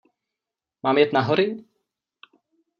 [0.83, 1.63] Mám jet na hory?